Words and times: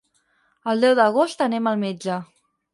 El 0.73 0.81
deu 0.85 0.95
d'agost 1.01 1.45
anem 1.49 1.71
al 1.73 1.81
metge. 1.87 2.21